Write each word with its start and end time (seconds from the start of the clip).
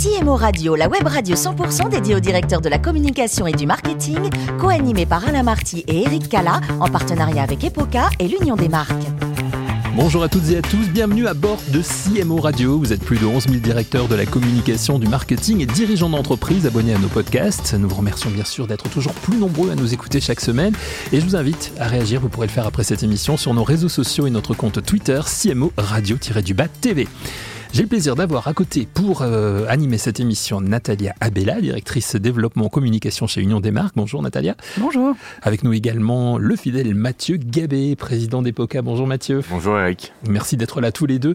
CMO 0.00 0.36
Radio, 0.36 0.76
la 0.76 0.88
web 0.88 1.04
radio 1.04 1.34
100% 1.34 1.88
dédiée 1.88 2.14
au 2.14 2.20
directeur 2.20 2.60
de 2.60 2.68
la 2.68 2.78
communication 2.78 3.48
et 3.48 3.52
du 3.52 3.66
marketing, 3.66 4.30
co-animée 4.60 5.06
par 5.06 5.26
Alain 5.26 5.42
Marty 5.42 5.84
et 5.88 6.02
Eric 6.02 6.28
Cala, 6.28 6.60
en 6.78 6.86
partenariat 6.88 7.42
avec 7.42 7.64
Epoca 7.64 8.08
et 8.20 8.28
l'Union 8.28 8.54
des 8.54 8.68
marques. 8.68 8.92
Bonjour 9.96 10.22
à 10.22 10.28
toutes 10.28 10.50
et 10.50 10.58
à 10.58 10.62
tous, 10.62 10.88
bienvenue 10.90 11.26
à 11.26 11.34
bord 11.34 11.58
de 11.72 11.82
CMO 11.82 12.36
Radio. 12.36 12.78
Vous 12.78 12.92
êtes 12.92 13.02
plus 13.02 13.18
de 13.18 13.26
11 13.26 13.48
000 13.48 13.56
directeurs 13.56 14.06
de 14.06 14.14
la 14.14 14.24
communication, 14.24 15.00
du 15.00 15.08
marketing 15.08 15.62
et 15.62 15.66
dirigeants 15.66 16.10
d'entreprise 16.10 16.64
abonnés 16.64 16.94
à 16.94 16.98
nos 16.98 17.08
podcasts. 17.08 17.74
Nous 17.74 17.88
vous 17.88 17.96
remercions 17.96 18.30
bien 18.30 18.44
sûr 18.44 18.68
d'être 18.68 18.88
toujours 18.90 19.14
plus 19.14 19.36
nombreux 19.36 19.72
à 19.72 19.74
nous 19.74 19.94
écouter 19.94 20.20
chaque 20.20 20.40
semaine. 20.40 20.74
Et 21.12 21.18
je 21.18 21.24
vous 21.24 21.34
invite 21.34 21.72
à 21.80 21.88
réagir, 21.88 22.20
vous 22.20 22.28
pourrez 22.28 22.46
le 22.46 22.52
faire 22.52 22.68
après 22.68 22.84
cette 22.84 23.02
émission 23.02 23.36
sur 23.36 23.52
nos 23.52 23.64
réseaux 23.64 23.88
sociaux 23.88 24.28
et 24.28 24.30
notre 24.30 24.54
compte 24.54 24.80
Twitter 24.80 25.20
CMO 25.26 25.72
Radio-du-Bas 25.76 26.68
TV. 26.68 27.08
J'ai 27.70 27.82
le 27.82 27.88
plaisir 27.88 28.16
d'avoir 28.16 28.48
à 28.48 28.54
côté 28.54 28.88
pour 28.92 29.20
euh, 29.20 29.66
animer 29.68 29.98
cette 29.98 30.20
émission 30.20 30.60
Natalia 30.60 31.14
Abella, 31.20 31.60
directrice 31.60 32.16
développement 32.16 32.68
communication 32.70 33.26
chez 33.26 33.42
Union 33.42 33.60
des 33.60 33.70
marques. 33.70 33.94
Bonjour 33.94 34.22
Natalia. 34.22 34.56
Bonjour. 34.78 35.14
Avec 35.42 35.62
nous 35.64 35.74
également 35.74 36.38
le 36.38 36.56
fidèle 36.56 36.94
Mathieu 36.94 37.36
Gabé, 37.36 37.94
président 37.94 38.40
d'Epoca. 38.40 38.80
Bonjour 38.80 39.06
Mathieu. 39.06 39.42
Bonjour 39.50 39.78
Eric. 39.78 40.12
Merci 40.26 40.56
d'être 40.56 40.80
là 40.80 40.92
tous 40.92 41.04
les 41.04 41.18
deux. 41.18 41.34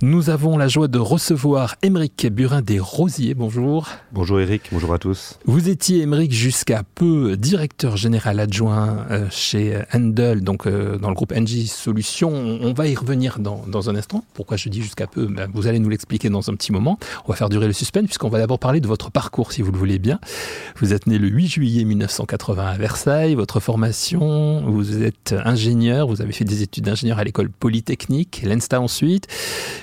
Nous 0.00 0.30
avons 0.30 0.56
la 0.56 0.66
joie 0.66 0.88
de 0.88 0.98
recevoir 0.98 1.76
Émeric 1.82 2.26
Burin 2.32 2.62
des 2.62 2.78
Rosiers. 2.80 3.34
Bonjour. 3.34 3.88
Bonjour 4.12 4.40
Eric, 4.40 4.62
bonjour 4.72 4.94
à 4.94 4.98
tous. 4.98 5.38
Vous 5.44 5.68
étiez 5.68 6.00
Émeric 6.00 6.32
jusqu'à 6.32 6.82
peu 6.94 7.36
directeur 7.36 7.98
général 7.98 8.40
adjoint 8.40 9.04
euh, 9.10 9.26
chez 9.30 9.78
Handel, 9.92 10.42
donc 10.42 10.66
euh, 10.66 10.96
dans 10.96 11.10
le 11.10 11.14
groupe 11.14 11.34
NG 11.34 11.66
Solutions. 11.66 12.32
On 12.32 12.72
va 12.72 12.88
y 12.88 12.94
revenir 12.94 13.38
dans, 13.38 13.62
dans 13.68 13.90
un 13.90 13.94
instant. 13.96 14.24
Pourquoi 14.32 14.56
je 14.56 14.70
dis 14.70 14.80
jusqu'à 14.82 15.06
peu? 15.06 15.26
Ben, 15.26 15.50
Vous 15.52 15.65
allez 15.66 15.78
nous 15.78 15.88
l'expliquer 15.88 16.30
dans 16.30 16.50
un 16.50 16.54
petit 16.54 16.72
moment. 16.72 16.98
On 17.26 17.32
va 17.32 17.36
faire 17.36 17.48
durer 17.48 17.66
le 17.66 17.72
suspense 17.72 18.06
puisqu'on 18.06 18.28
va 18.28 18.38
d'abord 18.38 18.58
parler 18.58 18.80
de 18.80 18.86
votre 18.86 19.10
parcours, 19.10 19.52
si 19.52 19.62
vous 19.62 19.72
le 19.72 19.78
voulez 19.78 19.98
bien. 19.98 20.18
Vous 20.78 20.92
êtes 20.92 21.06
né 21.06 21.18
le 21.18 21.28
8 21.28 21.46
juillet 21.46 21.84
1980 21.84 22.66
à 22.66 22.76
Versailles. 22.76 23.34
Votre 23.34 23.60
formation, 23.60 24.62
vous 24.66 25.02
êtes 25.02 25.34
ingénieur. 25.44 26.08
Vous 26.08 26.22
avez 26.22 26.32
fait 26.32 26.44
des 26.44 26.62
études 26.62 26.84
d'ingénieur 26.84 27.18
à 27.18 27.24
l'école 27.24 27.50
polytechnique, 27.50 28.42
l'ENSTA 28.44 28.80
ensuite. 28.80 29.26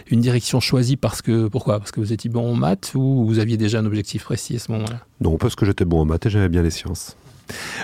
Une 0.10 0.22
direction 0.22 0.60
choisie 0.60 0.98
parce 0.98 1.22
que, 1.22 1.48
pourquoi? 1.48 1.80
Parce 1.80 1.92
que 1.92 2.00
vous 2.00 2.14
étiez 2.14 2.30
bon 2.30 2.52
en 2.52 2.56
maths 2.56 2.92
ou 2.96 3.26
vous 3.26 3.40
aviez 3.40 3.58
déjà 3.58 3.80
un 3.80 3.86
objectif 3.86 4.24
précis 4.24 4.56
à 4.56 4.60
ce 4.60 4.72
moment-là? 4.72 5.00
Non, 5.24 5.38
parce 5.38 5.56
que 5.56 5.66
j'étais 5.66 5.86
bon 5.86 6.02
en 6.02 6.06
maths 6.06 6.26
et 6.26 6.30
j'aimais 6.30 6.50
bien 6.50 6.62
les 6.62 6.70
sciences. 6.70 7.16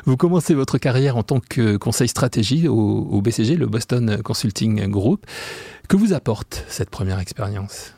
Vous 0.05 0.17
commencez 0.17 0.53
votre 0.53 0.77
carrière 0.77 1.15
en 1.15 1.23
tant 1.23 1.39
que 1.39 1.77
conseil 1.77 2.09
stratégie 2.09 2.67
au, 2.67 3.21
BCG, 3.21 3.55
le 3.55 3.65
Boston 3.65 4.21
Consulting 4.21 4.87
Group. 4.87 5.25
Que 5.87 5.95
vous 5.95 6.11
apporte 6.11 6.65
cette 6.67 6.89
première 6.89 7.19
expérience? 7.19 7.93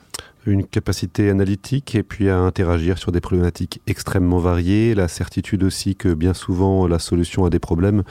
Une 0.45 0.63
capacité 0.63 1.31
analytique 1.31 1.95
et 1.95 2.03
puis 2.03 2.29
à 2.29 2.37
interagir 2.37 2.99
sur 2.99 3.11
des 3.11 3.21
problématiques 3.21 3.81
extrêmement 3.87 4.37
variées, 4.37 4.93
la 4.93 5.07
certitude 5.07 5.63
aussi 5.63 5.95
que 5.95 6.13
bien 6.13 6.35
souvent 6.35 6.87
la 6.87 6.99
solution 6.99 7.45
à 7.45 7.49
des 7.49 7.59
problèmes, 7.59 8.03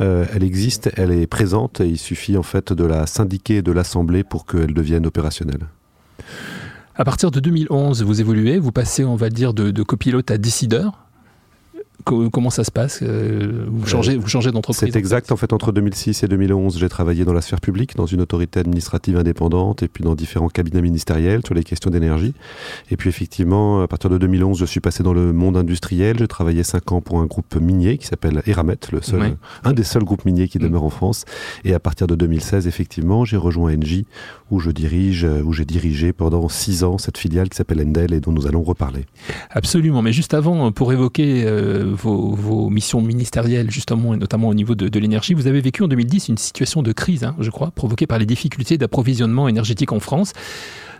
euh, 0.00 0.26
elle 0.32 0.44
existe, 0.44 0.90
elle 0.96 1.10
est 1.10 1.26
présente 1.26 1.80
et 1.80 1.86
il 1.86 1.98
suffit 1.98 2.36
en 2.36 2.42
fait 2.44 2.72
de 2.72 2.84
la 2.84 3.06
syndiquer 3.06 3.56
et 3.56 3.62
de 3.62 3.72
l'assembler 3.72 4.22
pour 4.22 4.46
qu'elle 4.46 4.74
devienne 4.74 5.06
opérationnelle. 5.06 5.66
À 7.00 7.04
partir 7.04 7.30
de 7.30 7.38
2011, 7.38 8.02
vous 8.02 8.20
évoluez, 8.20 8.58
vous 8.58 8.72
passez, 8.72 9.04
on 9.04 9.14
va 9.14 9.30
dire, 9.30 9.54
de, 9.54 9.70
de 9.70 9.82
copilote 9.84 10.32
à 10.32 10.36
décideur 10.36 11.07
comment 12.32 12.50
ça 12.50 12.64
se 12.64 12.70
passe 12.70 13.00
euh, 13.02 13.66
vous, 13.68 13.86
changez, 13.86 14.16
vous 14.16 14.28
changez 14.28 14.50
d'entreprise 14.50 14.90
C'est 14.92 14.98
exact. 14.98 15.32
En 15.32 15.36
fait, 15.36 15.52
entre 15.52 15.72
2006 15.72 16.22
et 16.22 16.28
2011, 16.28 16.78
j'ai 16.78 16.88
travaillé 16.88 17.24
dans 17.24 17.32
la 17.32 17.40
sphère 17.40 17.60
publique, 17.60 17.96
dans 17.96 18.06
une 18.06 18.20
autorité 18.20 18.60
administrative 18.60 19.16
indépendante 19.16 19.82
et 19.82 19.88
puis 19.88 20.04
dans 20.04 20.14
différents 20.14 20.48
cabinets 20.48 20.82
ministériels 20.82 21.42
sur 21.44 21.54
les 21.54 21.64
questions 21.64 21.90
d'énergie. 21.90 22.34
Et 22.90 22.96
puis 22.96 23.08
effectivement, 23.08 23.82
à 23.82 23.88
partir 23.88 24.10
de 24.10 24.18
2011, 24.18 24.58
je 24.58 24.64
suis 24.64 24.80
passé 24.80 25.02
dans 25.02 25.12
le 25.12 25.32
monde 25.32 25.56
industriel. 25.56 26.16
J'ai 26.18 26.28
travaillé 26.28 26.62
cinq 26.62 26.92
ans 26.92 27.00
pour 27.00 27.20
un 27.20 27.26
groupe 27.26 27.56
minier 27.56 27.98
qui 27.98 28.06
s'appelle 28.06 28.42
Eramet, 28.46 28.78
le 28.92 29.02
seul, 29.02 29.36
un 29.64 29.72
des 29.72 29.84
seuls 29.84 30.04
groupes 30.04 30.24
miniers 30.24 30.48
qui 30.48 30.58
mm. 30.58 30.62
demeure 30.62 30.84
en 30.84 30.90
France. 30.90 31.24
Et 31.64 31.74
à 31.74 31.78
partir 31.78 32.06
de 32.06 32.14
2016, 32.14 32.66
effectivement, 32.66 33.24
j'ai 33.24 33.36
rejoint 33.36 33.74
Engie 33.74 34.06
où 34.50 34.60
je 34.60 34.70
dirige, 34.70 35.26
où 35.44 35.52
j'ai 35.52 35.64
dirigé 35.64 36.12
pendant 36.12 36.48
six 36.48 36.84
ans 36.84 36.98
cette 36.98 37.18
filiale 37.18 37.48
qui 37.48 37.56
s'appelle 37.56 37.80
Endel 37.80 38.14
et 38.14 38.20
dont 38.20 38.32
nous 38.32 38.46
allons 38.46 38.62
reparler. 38.62 39.04
Absolument. 39.50 40.02
Mais 40.02 40.12
juste 40.12 40.34
avant, 40.34 40.72
pour 40.72 40.92
évoquer 40.92 41.44
euh, 41.44 41.94
vos, 41.98 42.70
missions 42.70 43.00
ministérielles, 43.00 43.70
justement, 43.70 44.14
et 44.14 44.16
notamment 44.16 44.48
au 44.48 44.54
niveau 44.54 44.74
de, 44.74 44.98
l'énergie, 44.98 45.34
vous 45.34 45.46
avez 45.46 45.60
vécu 45.60 45.82
en 45.82 45.88
2010 45.88 46.28
une 46.28 46.38
situation 46.38 46.82
de 46.82 46.92
crise, 46.92 47.24
hein, 47.24 47.34
je 47.40 47.50
crois, 47.50 47.70
provoquée 47.70 48.06
par 48.06 48.18
les 48.18 48.26
difficultés 48.26 48.78
d'approvisionnement 48.78 49.48
énergétique 49.48 49.92
en 49.92 50.00
France. 50.00 50.32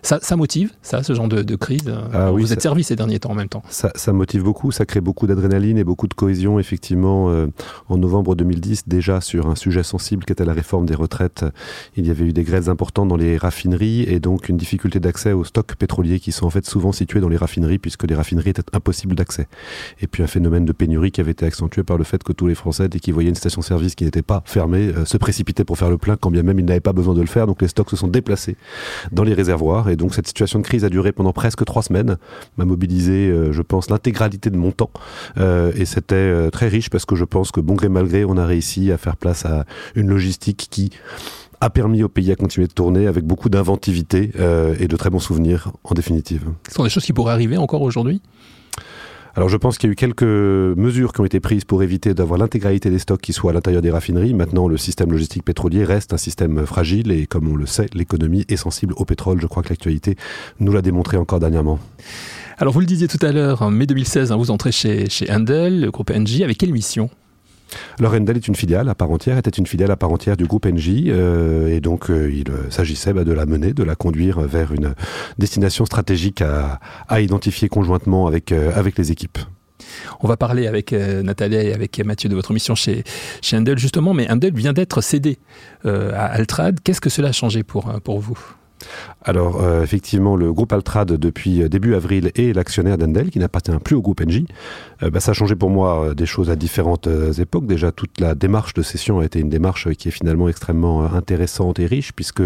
Ça, 0.03 0.37
motive, 0.37 0.73
ça, 0.83 1.03
ce 1.03 1.13
genre 1.13 1.29
de, 1.29 1.57
crise 1.57 1.83
euh, 1.89 2.09
ah 2.13 2.31
Vous 2.31 2.53
êtes 2.53 2.63
servi 2.63 2.85
ces 2.85 2.97
derniers 2.97 3.19
temps 3.19 3.31
en 3.31 3.35
même 3.35 3.49
temps. 3.49 3.63
Ça, 3.69 4.13
motive 4.13 4.43
beaucoup, 4.43 4.73
ça 4.73 4.87
crée 4.87 5.01
beaucoup 5.01 5.27
d'adrénaline 5.27 5.79
et 5.79 5.85
beaucoup 5.85 6.07
de 6.07 6.15
cohésion. 6.15 6.59
Effectivement, 6.59 7.31
euh, 7.31 7.47
en 7.89 7.97
novembre 7.97 8.35
2010, 8.35 8.85
déjà 8.87 9.21
sur 9.21 9.49
un 9.49 9.55
sujet 9.55 9.83
sensible 9.83 10.25
qui 10.25 10.33
était 10.33 10.45
la 10.45 10.53
réforme 10.53 10.87
des 10.87 10.95
retraites, 10.95 11.45
il 11.97 12.07
y 12.07 12.11
avait 12.11 12.25
eu 12.25 12.33
des 12.33 12.45
grèves 12.45 12.69
importantes 12.69 13.09
dans 13.09 13.17
les 13.17 13.37
raffineries 13.37 14.03
et 14.03 14.21
donc 14.21 14.49
une 14.49 14.57
difficulté 14.57 15.01
d'accès 15.01 15.33
aux 15.33 15.45
stocks 15.45 15.75
pétroliers 15.77 16.21
qui 16.21 16.33
sont 16.33 16.47
en 16.47 16.51
fait 16.51 16.67
souvent 16.67 16.93
situés 16.93 17.21
dans 17.21 17.29
les 17.29 17.37
raffineries 17.37 17.79
puisque 17.79 18.05
les 18.05 18.15
raffineries 18.15 18.51
étaient 18.51 18.63
impossibles 18.73 19.15
d'accès. 19.15 19.49
Et 20.01 20.07
puis 20.07 20.23
un 20.23 20.27
phénomène 20.27 20.65
de 20.65 20.73
pénurie 20.73 21.11
qui 21.11 21.21
avait 21.21 21.33
été 21.33 21.47
accentué 21.47 21.83
par 21.83 21.99
le 21.99 22.05
fait 22.05 22.23
que 22.23 22.33
tous 22.33 22.47
les 22.47 22.55
Français, 22.55 22.89
dès 22.89 23.01
qu'ils 23.01 23.15
voyaient 23.15 23.29
une 23.29 23.35
station-service 23.35 23.95
qui 23.95 24.05
n'était 24.05 24.23
pas 24.23 24.43
fermée, 24.45 24.89
euh, 24.89 25.05
se 25.05 25.17
précipitaient 25.17 25.65
pour 25.65 25.79
faire 25.79 25.91
le 25.91 25.99
plein 25.99 26.17
quand 26.17 26.31
bien 26.31 26.43
même 26.43 26.59
ils 26.59 26.65
n'avaient 26.65 26.81
pas 26.81 26.93
besoin 26.93 27.15
de 27.15 27.21
le 27.21 27.27
faire. 27.27 27.47
Donc 27.47 27.63
les 27.63 27.69
stocks 27.69 27.91
se 27.91 27.97
sont 27.97 28.09
déplacés 28.09 28.57
dans 29.13 29.25
les 29.25 29.35
réservoirs 29.35 29.88
et 29.89 29.97
donc 29.97 30.15
cette 30.15 30.27
situation 30.27 30.59
de 30.59 30.65
crise 30.65 30.85
a 30.85 30.89
duré 30.89 31.13
pendant 31.13 31.33
presque 31.33 31.65
trois 31.65 31.83
semaines, 31.83 32.17
m'a 32.57 32.65
mobilisé, 32.65 33.29
euh, 33.29 33.53
je 33.53 33.63
pense, 33.63 33.91
l'intégralité 33.91 34.51
de 34.51 34.57
mon 34.57 34.73
temps. 34.73 34.91
Euh, 35.39 35.73
et 35.77 35.85
c'était 35.85 36.15
euh, 36.15 36.51
très 36.51 36.69
riche 36.69 36.91
parce 36.91 37.05
que 37.05 37.17
je 37.17 37.25
pense 37.25 37.51
que 37.51 37.61
bon 37.61 37.75
gré 37.75 37.89
mal 37.89 38.07
gré, 38.07 38.25
on 38.25 38.37
a 38.37 38.47
réussi 38.47 38.93
à 38.93 38.99
faire 38.99 39.17
place 39.17 39.47
à 39.47 39.65
une 39.95 40.09
logistique 40.09 40.69
qui 40.71 40.91
a 41.61 41.71
permis 41.71 42.03
au 42.03 42.09
pays 42.09 42.31
à 42.31 42.37
continuer 42.37 42.69
de 42.69 42.73
tourner 42.73 43.07
avec 43.09 43.25
beaucoup 43.25 43.49
d'inventivité 43.49 44.31
et 44.79 44.87
de 44.87 44.97
très 44.97 45.11
bons 45.11 45.19
souvenirs 45.19 45.73
en 45.83 45.93
définitive. 45.93 46.45
Ce 46.69 46.77
sont 46.77 46.85
des 46.85 46.89
choses 46.89 47.05
qui 47.05 47.13
pourraient 47.13 47.33
arriver 47.33 47.57
encore 47.57 47.83
aujourd'hui? 47.83 48.23
Alors 49.39 49.49
je 49.49 49.57
pense 49.57 49.79
qu'il 49.79 49.87
y 49.87 49.91
a 49.91 49.93
eu 49.93 49.95
quelques 49.95 50.25
mesures 50.25 51.13
qui 51.13 51.21
ont 51.21 51.25
été 51.25 51.39
prises 51.39 51.65
pour 51.65 51.85
éviter 51.85 52.13
d'avoir 52.13 52.41
l'intégralité 52.41 52.91
des 52.91 52.99
stocks 52.99 53.21
qui 53.21 53.33
soient 53.33 53.53
à 53.53 53.55
l'intérieur 53.55 53.83
des 53.83 53.91
raffineries. 53.93 54.35
Maintenant, 54.35 54.67
le 54.67 54.77
système 54.77 55.13
logistique 55.13 55.45
pétrolier 55.45 55.85
reste 55.85 56.13
un 56.13 56.17
système 56.17 56.67
fragile 56.67 57.13
et 57.13 57.29
comme 57.29 57.47
on 57.47 57.55
le 57.55 57.65
sait, 57.65 57.87
l'économie 57.95 58.45
est 58.49 58.57
sensible 58.57 58.95
au 58.97 59.05
pétrole. 59.05 59.41
Je 59.41 59.47
crois 59.47 59.63
que 59.63 59.69
l'actualité 59.69 60.17
nous 60.59 60.73
l'a 60.73 60.83
démontré 60.83 61.19
encore 61.19 61.39
dernièrement. 61.39 61.79
Alors 62.59 62.75
vous 62.75 62.81
le 62.81 62.87
disiez 62.87 63.07
tout 63.07 63.25
à 63.25 63.31
l'heure, 63.31 63.63
en 63.63 63.71
mai 63.71 63.87
2016, 63.87 64.33
hein, 64.33 64.37
vous 64.37 64.51
entrez 64.51 64.73
chez, 64.73 65.09
chez 65.09 65.31
Handel, 65.31 65.83
le 65.83 65.93
groupe 65.93 66.11
NG, 66.11 66.43
avec 66.43 66.59
quelle 66.59 66.73
mission? 66.73 67.09
Alors 67.99 68.15
est 68.15 68.49
une 68.49 68.55
filiale 68.55 68.89
à 68.89 68.95
part 68.95 69.11
entière, 69.11 69.39
était 69.39 69.51
une 69.51 69.67
filiale 69.67 69.91
à 69.91 69.97
part 69.97 70.11
entière 70.11 70.37
du 70.37 70.47
groupe 70.47 70.67
NJ, 70.67 71.05
euh, 71.09 71.69
et 71.69 71.81
donc 71.81 72.11
euh, 72.11 72.31
il 72.33 72.51
euh, 72.51 72.71
s'agissait 72.71 73.13
bah, 73.13 73.25
de 73.25 73.33
la 73.33 73.47
mener, 73.47 73.73
de 73.73 73.83
la 73.83 73.95
conduire 73.95 74.41
vers 74.41 74.73
une 74.73 74.95
destination 75.39 75.85
stratégique 75.85 76.43
à, 76.43 76.81
identifier 77.21 77.69
conjointement 77.69 78.27
avec, 78.27 78.51
les 78.97 79.13
équipes. 79.13 79.39
On 80.21 80.29
va 80.29 80.37
parler 80.37 80.67
avec 80.67 80.93
Nathalie 80.93 81.57
et 81.57 81.73
avec 81.73 81.99
Mathieu 82.05 82.29
de 82.29 82.35
votre 82.35 82.53
mission 82.53 82.75
chez, 82.75 83.05
chez 83.43 83.59
justement, 83.77 84.15
mais 84.15 84.31
Handel 84.31 84.55
vient 84.55 84.73
d'être 84.73 85.01
cédé 85.01 85.39
à 85.85 86.27
Altrad. 86.27 86.81
Qu'est-ce 86.83 87.01
que 87.01 87.11
cela 87.11 87.29
a 87.29 87.33
changé 87.33 87.63
pour 87.63 88.21
vous? 88.21 88.39
Alors, 89.29 89.61
euh, 89.61 89.83
effectivement, 89.83 90.37
le 90.37 90.53
groupe 90.53 90.73
Altrad, 90.73 91.13
depuis 91.13 91.63
euh, 91.63 91.69
début 91.69 91.95
avril, 91.95 92.31
est 92.35 92.55
l'actionnaire 92.55 92.97
d'Endel, 92.97 93.31
qui 93.31 93.39
n'appartient 93.39 93.73
plus 93.85 93.97
au 93.97 94.01
groupe 94.01 94.21
NJ. 94.23 94.45
Euh, 95.03 95.11
bah, 95.11 95.21
ça 95.21 95.33
a 95.33 95.35
changé 95.35 95.55
pour 95.57 95.71
moi 95.71 96.15
des 96.15 96.27
choses 96.27 96.51
à 96.51 96.57
différentes 96.57 97.09
époques. 97.39 97.67
Déjà, 97.67 97.93
toute 97.93 98.21
la 98.21 98.35
démarche 98.35 98.75
de 98.75 98.83
cession 98.83 99.19
a 99.19 99.25
été 99.25 99.41
une 99.41 99.49
démarche 99.49 99.93
qui 99.95 100.09
est 100.09 100.13
finalement 100.13 100.49
extrêmement 100.49 101.13
intéressante 101.13 101.79
et 101.79 101.87
riche, 101.87 102.13
puisque 102.13 102.43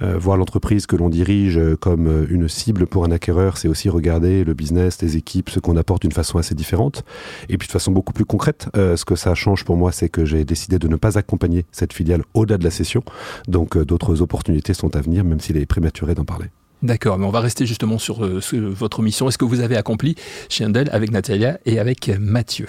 voir 0.00 0.36
l'entreprise 0.36 0.86
que 0.86 0.96
l'on 0.96 1.08
dirige 1.08 1.60
comme 1.80 2.26
une 2.28 2.48
cible 2.48 2.86
pour 2.86 3.04
un 3.04 3.10
acquéreur, 3.10 3.56
c'est 3.56 3.68
aussi 3.68 3.88
regarder 3.88 4.44
le 4.44 4.54
business, 4.54 5.00
les 5.02 5.16
équipes, 5.16 5.50
ce 5.50 5.60
qu'on 5.60 5.76
apporte 5.76 6.02
d'une 6.02 6.12
façon 6.12 6.38
assez 6.38 6.54
différente. 6.54 7.04
Et 7.48 7.58
puis 7.58 7.68
de 7.68 7.72
façon 7.72 7.92
beaucoup 7.92 8.12
plus 8.12 8.24
concrète, 8.24 8.68
ce 8.74 9.04
que 9.04 9.16
ça 9.16 9.34
change 9.34 9.64
pour 9.64 9.76
moi, 9.76 9.92
c'est 9.92 10.08
que 10.08 10.24
j'ai 10.24 10.44
décidé 10.44 10.78
de 10.78 10.88
ne 10.88 10.96
pas 10.96 11.18
accompagner 11.18 11.64
cette 11.72 11.92
filiale 11.92 12.22
au-delà 12.34 12.58
de 12.58 12.64
la 12.64 12.70
cession. 12.70 13.02
Donc 13.48 13.78
d'autres 13.78 14.22
opportunités 14.22 14.74
sont 14.74 14.96
à 14.96 15.00
venir, 15.00 15.24
même 15.24 15.40
si 15.40 15.49
il 15.50 15.56
est 15.56 15.66
prématuré 15.66 16.14
d'en 16.14 16.24
parler. 16.24 16.46
D'accord, 16.82 17.18
mais 17.18 17.26
on 17.26 17.30
va 17.30 17.40
rester 17.40 17.66
justement 17.66 17.98
sur 17.98 18.24
euh, 18.24 18.40
votre 18.52 19.02
mission 19.02 19.28
est 19.28 19.32
ce 19.32 19.38
que 19.38 19.44
vous 19.44 19.60
avez 19.60 19.76
accompli 19.76 20.14
chez 20.48 20.64
Handel 20.64 20.88
avec 20.92 21.10
Natalia 21.10 21.58
et 21.66 21.78
avec 21.78 22.10
Mathieu? 22.18 22.66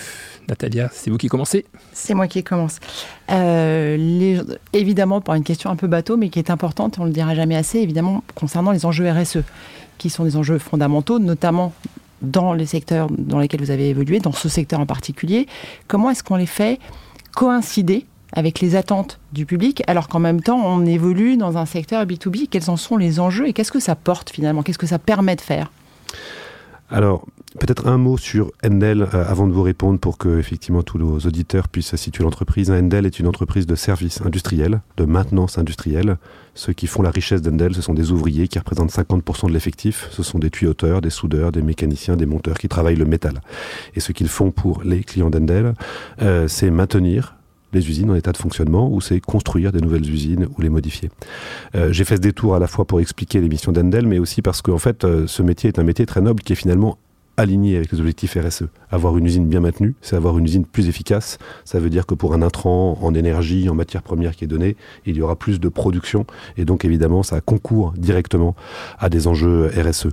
Natalia, 0.49 0.89
c'est 0.91 1.09
vous 1.09 1.17
qui 1.17 1.29
commencez? 1.29 1.65
C'est 1.93 2.13
moi 2.13 2.27
qui 2.27 2.43
commence. 2.43 2.79
Euh, 3.29 4.43
évidemment, 4.73 5.21
pour 5.21 5.33
une 5.35 5.45
question 5.45 5.69
un 5.69 5.77
peu 5.77 5.87
bateau, 5.87 6.17
mais 6.17 6.27
qui 6.27 6.39
est 6.39 6.49
importante, 6.49 6.99
on 6.99 7.03
ne 7.03 7.07
le 7.07 7.13
dira 7.13 7.35
jamais 7.35 7.55
assez, 7.55 7.79
évidemment, 7.79 8.21
concernant 8.35 8.71
les 8.71 8.85
enjeux 8.85 9.09
RSE, 9.09 9.43
qui 9.97 10.09
sont 10.09 10.25
des 10.25 10.35
enjeux 10.35 10.57
fondamentaux, 10.57 11.19
notamment 11.19 11.73
dans 12.21 12.53
les 12.53 12.65
secteurs 12.65 13.07
dans 13.09 13.39
lesquels 13.39 13.61
vous 13.61 13.71
avez 13.71 13.89
évolué, 13.89 14.19
dans 14.19 14.33
ce 14.33 14.49
secteur 14.49 14.81
en 14.81 14.85
particulier. 14.85 15.47
Comment 15.87 16.09
est-ce 16.09 16.23
qu'on 16.23 16.35
les 16.35 16.45
fait 16.45 16.79
coïncider 17.33 18.05
avec 18.33 18.59
les 18.59 18.75
attentes 18.75 19.19
du 19.33 19.45
public, 19.45 19.83
alors 19.87 20.07
qu'en 20.07 20.19
même 20.19 20.41
temps, 20.41 20.61
on 20.63 20.85
évolue 20.85 21.37
dans 21.37 21.57
un 21.57 21.65
secteur 21.65 22.05
B2B. 22.05 22.47
Quels 22.49 22.69
en 22.69 22.77
sont 22.77 22.97
les 22.97 23.19
enjeux 23.19 23.47
et 23.47 23.53
qu'est-ce 23.53 23.71
que 23.71 23.79
ça 23.79 23.95
porte 23.95 24.29
finalement? 24.29 24.63
Qu'est-ce 24.63 24.77
que 24.77 24.87
ça 24.87 24.99
permet 24.99 25.35
de 25.35 25.41
faire? 25.41 25.71
Alors, 26.89 27.25
peut-être 27.57 27.87
un 27.87 27.97
mot 27.97 28.17
sur 28.17 28.51
Endel 28.65 29.03
euh, 29.13 29.25
avant 29.25 29.47
de 29.47 29.53
vous 29.53 29.61
répondre 29.61 29.97
pour 29.97 30.17
que 30.17 30.39
effectivement 30.39 30.83
tous 30.83 30.97
nos 30.97 31.19
auditeurs 31.19 31.69
puissent 31.69 31.95
situer 31.95 32.25
l'entreprise. 32.25 32.69
Endel 32.69 33.05
est 33.05 33.17
une 33.17 33.27
entreprise 33.27 33.65
de 33.65 33.75
services 33.75 34.21
industriels, 34.21 34.81
de 34.97 35.05
maintenance 35.05 35.57
industrielle. 35.57 36.17
Ceux 36.53 36.73
qui 36.73 36.87
font 36.87 37.01
la 37.01 37.11
richesse 37.11 37.41
d'Endel, 37.41 37.73
ce 37.73 37.81
sont 37.81 37.93
des 37.93 38.11
ouvriers 38.11 38.49
qui 38.49 38.59
représentent 38.59 38.91
50% 38.91 39.47
de 39.47 39.53
l'effectif. 39.53 40.09
Ce 40.11 40.21
sont 40.21 40.37
des 40.37 40.49
tuyauteurs, 40.49 40.99
des 40.99 41.09
soudeurs, 41.09 41.53
des 41.53 41.61
mécaniciens, 41.61 42.17
des 42.17 42.25
monteurs 42.25 42.57
qui 42.57 42.67
travaillent 42.67 42.97
le 42.97 43.05
métal. 43.05 43.41
Et 43.95 44.01
ce 44.01 44.11
qu'ils 44.11 44.27
font 44.27 44.51
pour 44.51 44.83
les 44.83 45.01
clients 45.01 45.29
d'Endel, 45.29 45.75
euh, 46.21 46.49
c'est 46.49 46.69
maintenir 46.69 47.35
les 47.73 47.89
usines 47.89 48.09
en 48.09 48.15
état 48.15 48.31
de 48.31 48.37
fonctionnement 48.37 48.91
ou 48.91 49.01
c'est 49.01 49.19
construire 49.19 49.71
des 49.71 49.81
nouvelles 49.81 50.09
usines 50.09 50.47
ou 50.57 50.61
les 50.61 50.69
modifier. 50.69 51.09
Euh, 51.75 51.91
j'ai 51.91 52.03
fait 52.03 52.15
ce 52.15 52.21
détour 52.21 52.55
à 52.55 52.59
la 52.59 52.67
fois 52.67 52.85
pour 52.85 52.99
expliquer 52.99 53.41
les 53.41 53.49
missions 53.49 53.71
d'Endel, 53.71 54.07
mais 54.07 54.19
aussi 54.19 54.41
parce 54.41 54.61
qu'en 54.61 54.77
fait, 54.77 55.03
euh, 55.03 55.27
ce 55.27 55.41
métier 55.41 55.69
est 55.69 55.79
un 55.79 55.83
métier 55.83 56.05
très 56.05 56.21
noble 56.21 56.41
qui 56.41 56.53
est 56.53 56.57
finalement 56.57 56.97
aligné 57.37 57.77
avec 57.77 57.91
les 57.91 57.99
objectifs 57.99 58.37
RSE. 58.37 58.65
Avoir 58.91 59.17
une 59.17 59.25
usine 59.25 59.47
bien 59.47 59.61
maintenue, 59.61 59.95
c'est 60.01 60.15
avoir 60.15 60.37
une 60.37 60.45
usine 60.45 60.65
plus 60.65 60.87
efficace. 60.89 61.37
Ça 61.65 61.79
veut 61.79 61.89
dire 61.89 62.05
que 62.05 62.13
pour 62.13 62.33
un 62.33 62.41
intrant 62.41 62.97
en 63.01 63.13
énergie, 63.13 63.69
en 63.69 63.75
matière 63.75 64.03
première 64.03 64.35
qui 64.35 64.43
est 64.43 64.47
donné, 64.47 64.75
il 65.05 65.15
y 65.15 65.21
aura 65.21 65.35
plus 65.35 65.59
de 65.59 65.69
production 65.69 66.25
et 66.57 66.65
donc 66.65 66.85
évidemment 66.85 67.23
ça 67.23 67.41
concourt 67.41 67.93
directement 67.97 68.55
à 68.99 69.09
des 69.09 69.27
enjeux 69.27 69.71
RSE. 69.75 70.09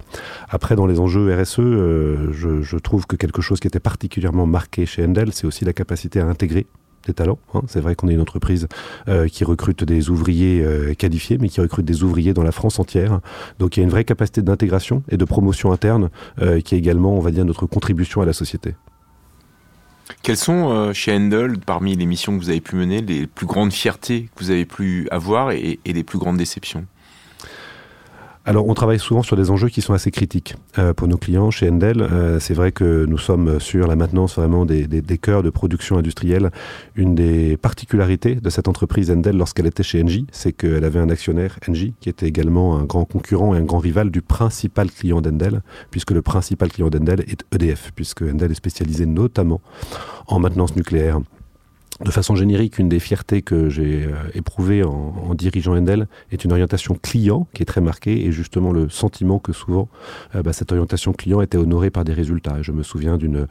Après, 0.49 0.77
dans 0.77 0.87
les 0.87 1.01
enjeux 1.01 1.35
RSE, 1.35 1.59
euh, 1.59 2.33
je, 2.33 2.63
je 2.63 2.77
trouve 2.77 3.07
que 3.07 3.17
quelque 3.17 3.43
chose 3.43 3.61
qui 3.61 3.67
était 3.67 3.81
particulièrement 3.81 4.47
marqué 4.47 4.87
chez 4.87 5.05
Endel, 5.05 5.33
c'est 5.33 5.47
aussi 5.47 5.65
la 5.65 5.73
capacité 5.73 6.21
à 6.21 6.27
intégrer 6.27 6.67
des 7.07 7.15
talents. 7.15 7.39
Hein. 7.55 7.63
C'est 7.67 7.81
vrai 7.81 7.95
qu'on 7.95 8.09
est 8.09 8.15
une 8.15 8.21
entreprise 8.21 8.69
euh, 9.09 9.29
qui 9.29 9.45
recrute 9.45 9.85
des 9.85 10.11
ouvriers 10.11 10.63
euh, 10.63 10.95
qualifiés, 10.95 11.39
mais 11.39 11.49
qui 11.49 11.61
recrute 11.61 11.85
des 11.85 12.03
ouvriers 12.03 12.35
dans 12.35 12.43
la 12.43 12.53
France 12.53 12.79
entière. 12.79 13.21
Donc 13.59 13.77
il 13.77 13.81
y 13.81 13.83
a 13.83 13.85
une 13.85 13.91
vraie 13.91 14.05
capacité 14.05 14.43
d'intégration 14.43 15.03
et 15.09 15.17
de 15.17 15.25
promotion 15.25 15.73
interne 15.73 16.11
euh, 16.41 16.61
qui 16.61 16.75
est 16.75 16.79
également, 16.79 17.17
on 17.17 17.21
va 17.21 17.31
dire, 17.31 17.45
notre 17.45 17.67
contribution 17.67 18.21
à 18.21 18.27
la 18.27 18.33
société. 18.33 18.75
Quelles 20.23 20.39
sont 20.39 20.93
chez 20.95 21.15
Handel, 21.15 21.59
parmi 21.59 21.95
les 21.95 22.07
missions 22.07 22.37
que 22.37 22.43
vous 22.43 22.49
avez 22.49 22.63
pu 22.63 22.77
mener, 22.77 23.03
les 23.03 23.27
plus 23.27 23.47
grandes 23.47 23.73
fiertés 23.73 24.31
que 24.35 24.43
vous 24.43 24.51
avez 24.51 24.65
pu 24.65 25.07
avoir 25.11 25.51
et 25.51 25.79
les 25.85 26.03
plus 26.03 26.19
grandes 26.19 26.39
déceptions? 26.39 26.87
Alors, 28.49 28.67
on 28.67 28.73
travaille 28.73 28.99
souvent 28.99 29.23
sur 29.23 29.37
des 29.37 29.51
enjeux 29.51 29.69
qui 29.69 29.83
sont 29.83 29.93
assez 29.93 30.11
critiques 30.11 30.55
euh, 30.79 30.95
pour 30.95 31.07
nos 31.07 31.19
clients. 31.19 31.51
Chez 31.51 31.69
Endel, 31.69 32.01
euh, 32.01 32.41
c'est 32.41 32.55
vrai 32.55 32.73
que 32.73 33.05
nous 33.05 33.19
sommes 33.19 33.61
sur 33.61 33.87
la 33.87 33.95
maintenance 33.95 34.37
vraiment 34.37 34.65
des, 34.65 34.87
des, 34.87 35.19
cœurs 35.19 35.43
de 35.43 35.51
production 35.51 35.99
industrielle. 35.99 36.51
Une 36.97 37.15
des 37.15 37.59
particularités 37.59 38.37
de 38.37 38.49
cette 38.49 38.67
entreprise 38.67 39.11
Endel 39.11 39.37
lorsqu'elle 39.37 39.67
était 39.67 39.83
chez 39.83 40.03
Engie, 40.03 40.27
c'est 40.33 40.53
qu'elle 40.55 40.85
avait 40.85 40.99
un 40.99 41.11
actionnaire, 41.11 41.59
Engie, 41.69 41.93
qui 42.01 42.09
était 42.09 42.27
également 42.27 42.79
un 42.79 42.85
grand 42.85 43.05
concurrent 43.05 43.55
et 43.55 43.59
un 43.59 43.65
grand 43.65 43.81
rival 43.81 44.11
du 44.11 44.23
principal 44.23 44.91
client 44.91 45.21
d'Endel, 45.21 45.61
puisque 45.91 46.13
le 46.13 46.23
principal 46.23 46.71
client 46.71 46.89
d'Endel 46.89 47.21
est 47.29 47.45
EDF, 47.55 47.93
puisque 47.95 48.23
Endel 48.23 48.53
est 48.53 48.55
spécialisé 48.55 49.05
notamment 49.05 49.61
en 50.27 50.39
maintenance 50.39 50.75
nucléaire. 50.75 51.21
De 52.05 52.13
façon 52.13 52.37
générique, 52.37 52.79
une 52.79 52.89
des 52.89 53.01
fiertés 53.01 53.43
que 53.43 53.69
j'ai 53.69 54.05
euh, 54.05 54.15
éprouvées 54.33 54.85
en, 54.85 55.35
dirigeant 55.35 55.77
Endel 55.77 56.07
est 56.31 56.45
une 56.45 56.53
orientation 56.53 56.95
client 56.95 57.49
qui 57.55 57.63
est 57.63 57.67
très 57.67 57.81
marquée 57.81 58.25
et 58.25 58.31
justement 58.31 58.71
le 58.71 58.89
sentiment 58.89 59.41
que 59.41 59.53
souvent 59.53 59.89
euh, 60.37 60.43
bah, 60.45 60.53
cette 60.53 60.71
orientation 60.71 61.13
client 61.13 61.41
était 61.41 61.59
honorée 61.59 61.91
par 61.91 62.05
des 62.05 62.13
résultats. 62.13 62.63
Je 62.63 62.71
me 62.71 62.85
souviens 62.85 63.17
d'une 63.17 63.49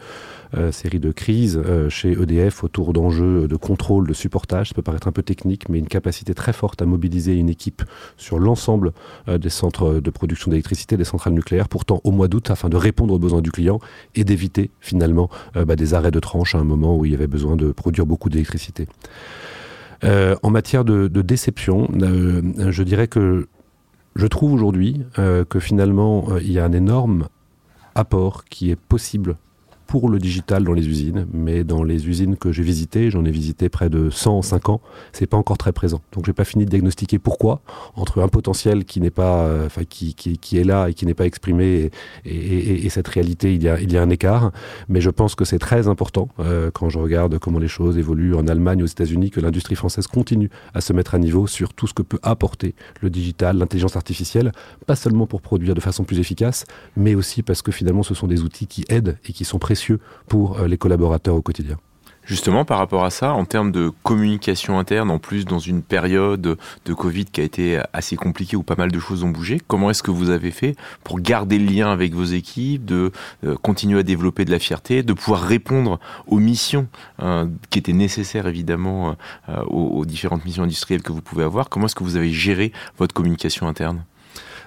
euh, 0.56 0.72
série 0.72 1.00
de 1.00 1.12
crises 1.12 1.62
chez 1.90 2.14
EDF 2.14 2.64
autour 2.64 2.94
d'enjeux 2.94 3.50
de 3.50 3.56
contrôle, 3.58 4.08
de 4.08 4.14
supportage. 4.14 4.70
Ça 4.70 4.76
peut 4.76 4.82
paraître 4.82 5.10
un 5.10 5.12
peu 5.12 5.24
technique, 5.24 5.68
mais 5.68 5.80
une 5.80 5.88
capacité 5.88 6.34
très 6.34 6.54
forte 6.54 6.82
à 6.82 6.86
mobiliser 6.86 7.36
une 7.36 7.50
équipe 7.50 7.84
sur 8.16 8.40
l'ensemble 8.40 8.94
des 9.28 9.50
centres 9.50 10.00
de 10.00 10.10
production 10.10 10.52
d'électricité, 10.52 10.96
des 10.96 11.04
centrales 11.04 11.34
nucléaires, 11.34 11.68
pourtant 11.68 12.00
au 12.06 12.12
mois 12.12 12.30
d'août, 12.30 12.50
afin 12.50 12.70
de 12.70 12.78
répondre 12.78 13.14
aux 13.14 13.20
besoins 13.20 13.42
du 13.42 13.52
client 13.52 13.80
et 14.16 14.24
d'éviter 14.24 14.72
finalement 14.80 15.30
bah, 15.54 15.76
des 15.76 15.94
arrêts 15.94 16.12
de 16.12 16.20
tranche 16.20 16.56
à 16.56 16.60
un 16.60 16.64
moment 16.64 16.96
où 16.96 17.06
il 17.06 17.12
y 17.12 17.16
avait 17.16 17.28
besoin 17.28 17.56
de 17.56 17.72
produire 17.72 18.06
beaucoup 18.06 18.30
de 18.30 18.37
Euh, 20.04 20.36
en 20.44 20.50
matière 20.50 20.86
de, 20.86 21.08
déception, 21.08 21.90
euh, 22.02 22.72
je 22.72 22.84
dirais 22.84 23.08
que 23.08 23.48
je 24.16 24.28
trouve 24.28 24.54
aujourd'hui 24.54 25.04
euh, 25.20 25.44
que 25.46 25.60
finalement 25.60 26.38
il 26.38 26.52
y 26.52 26.60
a 26.60 26.66
un 26.66 26.72
énorme 26.72 27.28
apport 27.96 28.46
qui 28.46 28.70
est 28.72 28.76
possible 28.76 29.38
pour 29.88 30.10
le 30.10 30.20
digital 30.20 30.64
dans 30.64 30.74
les 30.74 30.88
usines, 30.88 31.26
mais 31.34 31.64
dans 31.64 31.84
les 31.84 32.08
usines 32.08 32.36
que 32.36 32.52
j'ai 32.52 32.64
visitées, 32.64 33.10
j'en 33.10 33.24
ai 33.26 33.32
visité 33.32 33.70
près 33.70 33.90
de 33.90 34.10
100 34.10 34.38
en 34.38 34.42
5 34.42 34.70
ans, 34.70 34.82
c'est 35.14 35.28
pas 35.28 35.38
encore 35.38 35.58
très 35.58 35.72
présent. 35.72 36.02
Donc 36.12 36.26
j'ai 36.26 36.34
pas 36.34 36.44
fini 36.44 36.66
de 36.66 36.70
diagnostiquer 36.70 37.20
pourquoi, 37.20 37.62
entre 37.96 38.22
un 38.22 38.28
potentiel 38.28 38.84
qui 38.84 39.00
n'est 39.00 39.10
pas, 39.10 39.46
euh, 39.46 39.66
enfin 39.66 39.86
qui, 39.86 40.14
qui, 40.14 40.38
qui, 40.38 40.58
est 40.58 40.66
là 40.66 40.90
et 40.90 40.94
qui 40.94 41.06
n'est 41.06 41.14
pas 41.14 41.26
exprimé, 41.26 41.90
et, 42.26 42.36
et, 42.36 42.86
et, 42.86 42.90
cette 42.90 43.08
réalité, 43.08 43.56
il 43.56 43.64
y, 43.64 43.70
a, 43.70 43.80
il 43.80 43.92
y 43.92 43.98
a 43.98 44.02
un 44.02 44.10
écart. 44.10 44.52
Mais 44.90 45.00
je 45.00 45.10
pense 45.10 45.36
que 45.36 45.46
c'est 45.46 45.60
très 45.60 45.88
important 45.88 46.28
euh, 46.40 46.70
quand 46.72 46.90
je 46.90 47.00
regarde 47.00 47.40
comment 47.40 47.60
les 47.60 47.70
choses 47.70 47.98
évoluent 47.98 48.36
en 48.36 48.48
Allemagne, 48.48 48.84
aux 48.84 48.88
États-Unis, 48.88 49.30
que 49.32 49.40
l'industrie 49.40 49.76
française 49.76 50.08
continue 50.08 50.50
à 50.74 50.82
se 50.82 50.92
mettre 50.92 51.16
à 51.16 51.18
niveau 51.18 51.48
sur 51.48 51.74
tout 51.74 51.88
ce 51.88 51.94
que 51.94 52.02
peut 52.02 52.20
apporter 52.24 52.76
le 53.02 53.10
digital, 53.10 53.58
l'intelligence 53.58 53.96
artificielle, 53.96 54.52
pas 54.86 54.98
seulement 54.98 55.28
pour 55.28 55.42
produire 55.42 55.76
de 55.76 55.82
façon 55.82 56.04
plus 56.04 56.20
efficace, 56.20 56.66
mais 56.98 57.16
aussi 57.16 57.42
parce 57.42 57.62
que 57.62 57.72
finalement 57.72 58.04
ce 58.04 58.14
sont 58.14 58.28
des 58.28 58.42
outils 58.42 58.68
qui 58.68 58.84
aident 58.90 59.18
et 59.26 59.34
qui 59.34 59.46
sont 59.46 59.60
précieux 59.60 59.77
pour 60.28 60.60
euh, 60.60 60.68
les 60.68 60.78
collaborateurs 60.78 61.36
au 61.36 61.42
quotidien. 61.42 61.78
Justement, 62.24 62.66
par 62.66 62.78
rapport 62.80 63.06
à 63.06 63.10
ça, 63.10 63.32
en 63.32 63.46
termes 63.46 63.72
de 63.72 63.90
communication 64.04 64.78
interne, 64.78 65.10
en 65.10 65.18
plus 65.18 65.46
dans 65.46 65.60
une 65.60 65.82
période 65.82 66.58
de 66.86 66.94
Covid 66.94 67.24
qui 67.24 67.40
a 67.40 67.44
été 67.46 67.80
assez 67.94 68.18
compliquée 68.18 68.58
où 68.58 68.64
pas 68.64 68.76
mal 68.76 68.92
de 68.92 69.00
choses 69.00 69.24
ont 69.24 69.30
bougé, 69.30 69.62
comment 69.66 69.90
est-ce 69.92 70.04
que 70.04 70.12
vous 70.12 70.30
avez 70.30 70.52
fait 70.52 70.76
pour 71.06 71.22
garder 71.22 71.58
le 71.58 71.72
lien 71.72 71.90
avec 71.90 72.14
vos 72.14 72.26
équipes, 72.26 72.84
de 72.84 73.14
euh, 73.46 73.56
continuer 73.56 74.00
à 74.00 74.04
développer 74.04 74.44
de 74.44 74.52
la 74.52 74.60
fierté, 74.60 75.04
de 75.04 75.14
pouvoir 75.14 75.42
répondre 75.42 76.02
aux 76.28 76.40
missions 76.40 76.90
euh, 77.22 77.46
qui 77.70 77.80
étaient 77.80 77.94
nécessaires 77.94 78.48
évidemment 78.48 79.16
aux, 79.70 80.00
aux 80.00 80.06
différentes 80.06 80.44
missions 80.44 80.64
industrielles 80.64 81.04
que 81.04 81.14
vous 81.14 81.22
pouvez 81.22 81.46
avoir? 81.46 81.70
Comment 81.70 81.86
est-ce 81.86 81.96
que 81.96 82.04
vous 82.04 82.18
avez 82.18 82.32
géré 82.32 82.74
votre 82.98 83.14
communication 83.14 83.70
interne? 83.70 84.04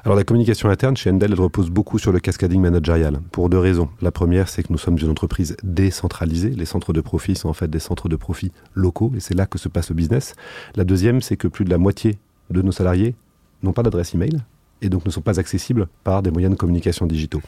Alors 0.04 0.16
la 0.16 0.24
communication 0.24 0.70
interne 0.70 0.96
chez 0.96 1.10
Endel, 1.10 1.34
repose 1.34 1.68
beaucoup 1.68 1.98
sur 1.98 2.10
le 2.10 2.20
cascading 2.20 2.60
managérial, 2.60 3.20
pour 3.32 3.50
deux 3.50 3.58
raisons. 3.58 3.88
La 4.00 4.10
première, 4.10 4.48
c'est 4.48 4.62
que 4.62 4.72
nous 4.72 4.78
sommes 4.78 4.96
une 4.96 5.10
entreprise 5.10 5.56
décentralisée. 5.62 6.50
Les 6.50 6.64
centres 6.64 6.92
de 6.92 7.00
profit 7.02 7.34
sont 7.34 7.50
en 7.50 7.52
fait 7.52 7.68
des 7.68 7.80
centres 7.80 8.08
de 8.08 8.16
profit 8.16 8.50
locaux, 8.74 9.12
et 9.14 9.20
c'est 9.20 9.34
là 9.34 9.46
que 9.46 9.58
se 9.58 9.68
passe 9.68 9.90
le 9.90 9.94
business. 9.94 10.34
La 10.74 10.84
deuxième, 10.84 11.20
c'est 11.20 11.36
que 11.36 11.48
plus 11.48 11.66
de 11.66 11.70
la 11.70 11.78
moitié 11.78 12.18
de 12.48 12.62
nos 12.62 12.72
salariés 12.72 13.14
n'ont 13.62 13.74
pas 13.74 13.82
d'adresse 13.82 14.14
email, 14.14 14.38
et 14.82 14.88
donc 14.88 15.04
ne 15.04 15.10
sont 15.10 15.20
pas 15.20 15.38
accessibles 15.38 15.88
par 16.04 16.22
des 16.22 16.30
moyens 16.30 16.52
de 16.52 16.58
communication 16.58 17.06
digitaux. 17.06 17.42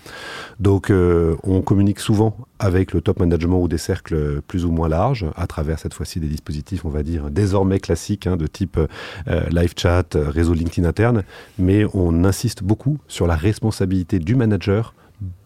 Donc 0.61 0.91
euh, 0.91 1.37
on 1.43 1.63
communique 1.63 2.01
souvent 2.01 2.37
avec 2.59 2.93
le 2.93 3.01
top 3.01 3.21
management 3.21 3.61
ou 3.61 3.69
des 3.69 3.79
cercles 3.79 4.41
plus 4.43 4.65
ou 4.65 4.71
moins 4.71 4.89
larges, 4.89 5.27
à 5.37 5.47
travers 5.47 5.79
cette 5.79 5.95
fois-ci 5.95 6.21
des 6.21 6.29
dispositifs, 6.29 6.85
on 6.85 6.91
va 6.91 7.03
dire, 7.03 7.31
désormais 7.31 7.81
classiques, 7.81 8.27
hein, 8.27 8.37
de 8.37 8.47
type 8.47 8.79
euh, 8.79 9.41
live 9.51 9.75
chat, 9.77 10.15
réseau 10.15 10.55
LinkedIn 10.55 10.87
interne, 10.87 11.25
mais 11.59 11.85
on 11.95 12.25
insiste 12.25 12.63
beaucoup 12.63 12.99
sur 13.09 13.27
la 13.27 13.37
responsabilité 13.37 14.19
du 14.19 14.35
manager 14.35 14.95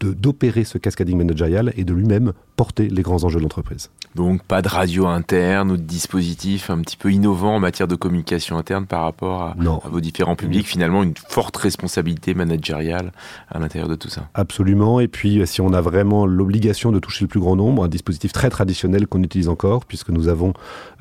d'opérer 0.01 0.65
ce 0.65 0.79
cascading 0.79 1.19
managérial 1.19 1.73
et 1.77 1.85
de 1.85 1.93
lui-même 1.93 2.33
porter 2.57 2.89
les 2.89 3.03
grands 3.03 3.23
enjeux 3.25 3.39
de 3.39 3.43
l'entreprise. 3.43 3.91
Donc 4.15 4.43
pas 4.43 4.63
de 4.63 4.69
radio 4.69 5.07
interne 5.07 5.71
ou 5.71 5.77
de 5.77 5.83
dispositif 5.83 6.71
un 6.71 6.81
petit 6.81 6.97
peu 6.97 7.13
innovant 7.13 7.57
en 7.57 7.61
matière 7.61 7.87
de 7.87 7.97
communication 7.97 8.57
interne 8.57 8.87
par 8.87 9.03
rapport 9.03 9.43
à, 9.43 9.57
vos 9.91 10.01
différents 10.01 10.37
publics, 10.37 10.67
finalement 10.67 11.03
une 11.03 11.13
forte 11.29 11.57
responsabilité 11.59 12.33
managériale 12.33 13.13
à 13.51 13.59
l'intérieur 13.59 13.91
de 13.91 13.95
tout 13.95 14.09
ça. 14.09 14.29
Absolument, 14.33 15.01
et 15.01 15.09
puis 15.09 15.43
si 15.47 15.61
on 15.61 15.75
a 15.75 15.83
vraiment 15.83 16.25
l'obligation 16.25 16.93
de 16.93 16.99
toucher 16.99 17.25
le 17.25 17.29
plus 17.29 17.41
grand 17.41 17.57
nombre, 17.57 17.85
un 17.85 17.89
dispositif 17.89 18.33
très 18.33 18.49
traditionnel 18.49 19.07
qu'on 19.07 19.23
utilise 19.23 19.49
encore, 19.49 19.85
puisque 19.85 20.09
nous 20.09 20.29
avons 20.29 20.55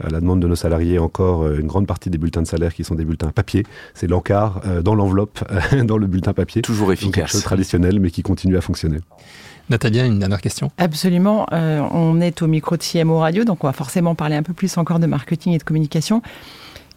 à 0.03 0.09
la 0.09 0.19
demande 0.19 0.41
de 0.41 0.47
nos 0.47 0.55
salariés 0.55 0.99
encore 0.99 1.43
euh, 1.43 1.59
une 1.59 1.67
grande 1.67 1.87
partie 1.87 2.09
des 2.09 2.17
bulletins 2.17 2.41
de 2.41 2.47
salaire 2.47 2.73
qui 2.73 2.83
sont 2.83 2.95
des 2.95 3.05
bulletins 3.05 3.31
papier, 3.31 3.63
c'est 3.93 4.07
l'encart 4.07 4.59
euh, 4.65 4.81
dans 4.81 4.93
l'enveloppe, 4.95 5.39
dans 5.85 5.97
le 5.97 6.07
bulletin 6.07 6.33
papier. 6.33 6.61
Toujours 6.61 6.91
efficace. 6.91 7.13
quelque 7.13 7.31
chose 7.31 7.43
traditionnel 7.43 8.01
mais 8.01 8.11
qui 8.11 8.23
continue 8.23 8.57
à 8.57 8.61
fonctionner. 8.61 8.99
Nathalie, 9.69 9.99
une 9.99 10.19
dernière 10.19 10.41
question. 10.41 10.71
Absolument. 10.77 11.47
Euh, 11.51 11.81
on 11.91 12.21
est 12.21 12.41
au 12.41 12.47
micro 12.47 12.77
de 12.77 12.83
CMO 12.83 13.19
Radio, 13.19 13.43
donc 13.45 13.63
on 13.63 13.67
va 13.67 13.73
forcément 13.73 14.13
parler 14.13 14.35
un 14.35 14.43
peu 14.43 14.53
plus 14.53 14.77
encore 14.77 14.99
de 14.99 15.07
marketing 15.07 15.53
et 15.53 15.57
de 15.57 15.63
communication. 15.63 16.21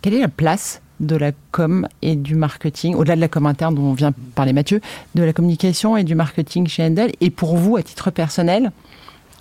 Quelle 0.03 0.15
est 0.15 0.21
la 0.21 0.29
place 0.29 0.83
de 1.01 1.17
la 1.17 1.33
com 1.53 1.87
et 2.03 2.17
du 2.17 2.35
marketing, 2.35 2.95
au-delà 2.95 3.17
de 3.17 3.21
la 3.21 3.29
com 3.29 3.47
interne 3.47 3.75
dont 3.75 3.83
on 3.83 3.95
vient 3.95 4.13
parler 4.35 4.53
Mathieu, 4.53 4.81
de 5.15 5.23
la 5.23 5.33
communication 5.33 5.97
et 5.97 6.05
du 6.05 6.15
marketing 6.15 6.67
chez 6.67 6.85
Endel 6.85 7.13
Et 7.21 7.31
pour 7.31 7.57
vous, 7.57 7.77
à 7.77 7.83
titre 7.83 8.11
personnel, 8.11 8.71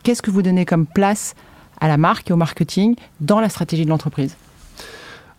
qu'est-ce 0.04 0.22
que 0.22 0.32
vous 0.32 0.42
donnez 0.42 0.66
comme 0.66 0.86
place 0.86 1.36
à 1.82 1.88
la 1.88 1.98
marque 1.98 2.30
et 2.30 2.34
au 2.34 2.38
marketing 2.38 2.96
dans 3.20 3.40
la 3.40 3.50
stratégie 3.50 3.86
de 3.86 3.90
l'entreprise? 3.90 4.36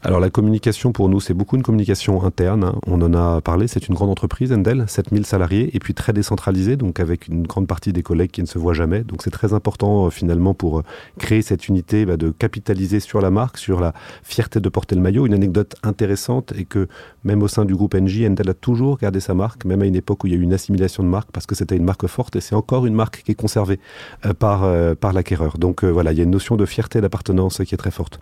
Alors 0.05 0.21
la 0.21 0.31
communication 0.31 0.93
pour 0.93 1.09
nous, 1.09 1.19
c'est 1.19 1.35
beaucoup 1.35 1.57
une 1.57 1.64
communication 1.64 2.23
interne. 2.23 2.62
hein. 2.62 2.75
On 2.87 3.02
en 3.02 3.12
a 3.14 3.40
parlé, 3.40 3.67
c'est 3.67 3.88
une 3.88 3.97
grande 3.97 4.11
entreprise, 4.11 4.52
Endel, 4.52 4.85
7000 4.87 5.26
salariés, 5.26 5.75
et 5.75 5.81
puis 5.81 5.93
très 5.93 6.12
décentralisée, 6.12 6.76
donc 6.76 7.00
avec 7.00 7.26
une 7.26 7.45
grande 7.45 7.67
partie 7.67 7.93
des 7.93 8.05
collègues 8.05 8.31
qui 8.31 8.40
ne 8.40 8.47
se 8.47 8.61
voient 8.61 8.75
jamais. 8.75 9.02
Donc 9.02 9.23
c'est 9.23 9.33
très 9.33 9.55
important 9.55 10.07
euh, 10.07 10.11
finalement 10.11 10.55
pour 10.55 10.78
euh, 10.78 10.83
créer 11.19 11.43
cette 11.43 11.67
unité, 11.67 12.07
bah, 12.07 12.17
de 12.17 12.31
capitaliser 12.31 13.00
sur 13.00 13.21
la 13.21 13.31
marque, 13.31 13.59
sur 13.59 13.81
la 13.81 13.93
fierté 14.23 14.61
de 14.61 14.69
porter 14.69 14.95
le 14.95 15.00
maillot. 15.00 15.26
Une 15.26 15.35
anecdote 15.35 15.75
intéressante 15.83 16.52
est 16.57 16.64
que 16.64 16.87
même 17.25 17.43
au 17.43 17.49
sein 17.49 17.64
du 17.64 17.75
groupe 17.75 17.97
NJ, 17.97 18.23
Endel 18.25 18.50
a 18.50 18.55
toujours 18.55 18.99
gardé 18.99 19.19
sa 19.19 19.35
marque, 19.35 19.64
même 19.64 19.83
à 19.83 19.87
une 19.87 19.97
époque 19.97 20.23
où 20.23 20.28
il 20.28 20.33
y 20.33 20.37
a 20.37 20.38
eu 20.38 20.43
une 20.43 20.55
assimilation 20.55 21.02
de 21.02 21.09
marque, 21.09 21.33
parce 21.33 21.47
que 21.47 21.57
c'était 21.57 21.76
une 21.76 21.85
marque 21.85 22.07
forte, 22.07 22.37
et 22.37 22.40
c'est 22.40 22.55
encore 22.55 22.87
une 22.87 22.95
marque 22.95 23.25
qui 23.25 23.33
est 23.33 23.35
conservée 23.35 23.81
euh, 24.26 24.33
par, 24.33 24.64
par 24.97 25.12
l'acquéreur. 25.12 25.59
Donc 25.59 25.83
voilà, 25.83 26.12
il 26.12 26.19
y 26.19 26.21
a 26.21 26.25
une 26.25 26.31
notion 26.31 26.55
de 26.55 26.67
fierté 26.67 27.00
d'appartenance 27.00 27.62
qui 27.67 27.75
est 27.75 27.78
très 27.78 27.90
forte. 27.90 28.21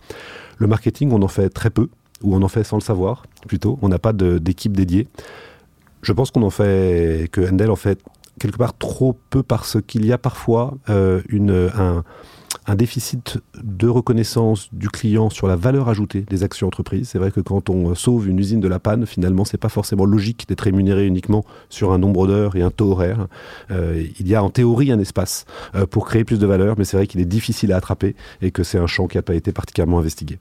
Le 0.59 0.65
marketing, 0.65 1.11
on 1.11 1.21
en 1.21 1.27
fait 1.27 1.49
très 1.49 1.69
peu, 1.77 1.87
ou 2.23 2.35
on 2.35 2.41
en 2.41 2.47
fait 2.47 2.63
sans 2.63 2.77
le 2.77 2.87
savoir, 2.91 3.25
plutôt. 3.47 3.77
On 3.81 3.89
n'a 3.89 3.99
pas 3.99 4.13
d'équipe 4.13 4.75
dédiée. 4.75 5.07
Je 6.01 6.13
pense 6.13 6.31
qu'on 6.31 6.43
en 6.43 6.55
fait, 6.59 7.29
que 7.31 7.41
Endel 7.51 7.71
en 7.71 7.75
fait 7.75 7.99
quelque 8.39 8.57
part 8.57 8.77
trop 8.77 9.17
peu 9.29 9.43
parce 9.43 9.77
qu'il 9.87 10.05
y 10.05 10.11
a 10.11 10.17
parfois 10.17 10.77
euh, 10.89 11.21
une, 11.27 11.69
un, 11.75 12.03
un 12.67 12.75
déficit 12.75 13.39
de 13.63 13.87
reconnaissance 13.87 14.69
du 14.73 14.89
client 14.89 15.29
sur 15.29 15.47
la 15.47 15.55
valeur 15.55 15.89
ajoutée 15.89 16.21
des 16.21 16.43
actions 16.43 16.67
entreprises. 16.67 17.09
C'est 17.09 17.17
vrai 17.17 17.31
que 17.31 17.39
quand 17.39 17.69
on 17.69 17.95
sauve 17.95 18.27
une 18.27 18.39
usine 18.39 18.59
de 18.59 18.67
la 18.67 18.79
panne, 18.79 19.05
finalement, 19.05 19.45
c'est 19.45 19.57
pas 19.57 19.69
forcément 19.69 20.05
logique 20.05 20.47
d'être 20.47 20.61
rémunéré 20.61 21.05
uniquement 21.05 21.45
sur 21.69 21.91
un 21.91 21.97
nombre 21.97 22.27
d'heures 22.27 22.55
et 22.55 22.61
un 22.61 22.71
taux 22.71 22.91
horaire. 22.91 23.27
Euh, 23.71 24.05
il 24.19 24.27
y 24.27 24.35
a 24.35 24.43
en 24.43 24.49
théorie 24.49 24.91
un 24.91 24.99
espace 24.99 25.45
euh, 25.75 25.85
pour 25.85 26.05
créer 26.05 26.23
plus 26.23 26.39
de 26.39 26.45
valeur, 26.45 26.75
mais 26.77 26.85
c'est 26.85 26.97
vrai 26.97 27.07
qu'il 27.07 27.21
est 27.21 27.25
difficile 27.25 27.71
à 27.73 27.77
attraper 27.77 28.15
et 28.41 28.51
que 28.51 28.63
c'est 28.63 28.77
un 28.77 28.87
champ 28.87 29.07
qui 29.07 29.17
n'a 29.17 29.23
pas 29.23 29.35
été 29.35 29.51
particulièrement 29.51 29.99
investigué. 29.99 30.39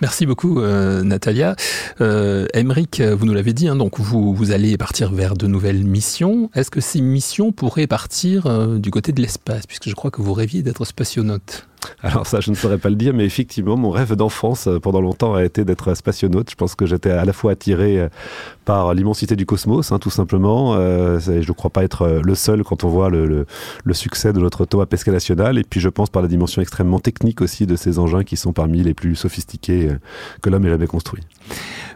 Merci 0.00 0.24
beaucoup, 0.24 0.60
euh, 0.60 1.02
Natalia. 1.02 1.56
Euh, 2.00 2.46
vous 2.54 3.26
nous 3.26 3.34
l'avez 3.34 3.52
dit, 3.52 3.68
hein, 3.68 3.76
donc 3.76 3.98
vous, 3.98 4.34
vous 4.34 4.50
allez 4.50 4.76
partir 4.78 5.12
vers 5.12 5.34
de 5.34 5.46
nouvelles 5.46 5.84
missions. 5.84 6.50
Est-ce 6.54 6.70
que 6.70 6.80
ces 6.80 7.00
missions 7.00 7.52
pourraient 7.52 7.86
partir 7.86 8.46
euh, 8.46 8.78
du 8.78 8.90
côté 8.90 9.12
de 9.12 9.20
l'espace, 9.20 9.66
puisque 9.66 9.88
je 9.88 9.94
crois 9.94 10.10
que 10.10 10.22
vous 10.22 10.32
rêviez 10.32 10.62
d'être 10.62 10.84
spationaute? 10.84 11.66
Alors 12.02 12.26
ça, 12.26 12.40
je 12.40 12.50
ne 12.50 12.54
saurais 12.54 12.78
pas 12.78 12.88
le 12.88 12.96
dire, 12.96 13.14
mais 13.14 13.24
effectivement, 13.24 13.76
mon 13.76 13.90
rêve 13.90 14.14
d'enfance 14.14 14.66
euh, 14.66 14.78
pendant 14.78 15.00
longtemps 15.00 15.34
a 15.34 15.44
été 15.44 15.64
d'être 15.64 15.94
spationaute. 15.94 16.50
Je 16.50 16.54
pense 16.54 16.74
que 16.74 16.86
j'étais 16.86 17.10
à 17.10 17.24
la 17.24 17.32
fois 17.32 17.52
attiré 17.52 18.00
euh, 18.00 18.08
par 18.64 18.94
l'immensité 18.94 19.36
du 19.36 19.46
cosmos, 19.46 19.92
hein, 19.92 19.98
tout 19.98 20.10
simplement. 20.10 20.74
Euh, 20.74 21.18
je 21.20 21.32
ne 21.32 21.52
crois 21.52 21.70
pas 21.70 21.84
être 21.84 22.20
le 22.22 22.34
seul 22.34 22.62
quand 22.64 22.84
on 22.84 22.88
voit 22.88 23.10
le, 23.10 23.46
succès 23.92 24.32
de 24.32 24.40
notre 24.40 24.62
auto 24.62 24.80
à 24.80 24.86
pesca 24.86 25.10
nationale. 25.10 25.58
Et 25.58 25.64
puis 25.64 25.80
je 25.80 25.88
pense 25.88 26.10
par 26.10 26.22
la 26.22 26.28
dimension 26.28 26.62
extrêmement 26.62 27.00
technique 27.00 27.40
aussi 27.40 27.66
de 27.66 27.76
ces 27.76 27.98
engins 27.98 28.24
qui 28.24 28.36
sont 28.36 28.52
parmi 28.52 28.82
les 28.82 28.94
plus 28.94 29.14
sophistiqués 29.14 29.90
que 30.42 30.50
l'homme 30.50 30.64
ait 30.64 30.70
jamais 30.70 30.86
construit. 30.86 31.22